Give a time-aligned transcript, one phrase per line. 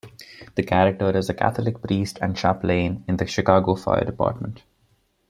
[0.55, 4.63] The character is a Catholic priest and a Chaplain in the Chicago Fire Department.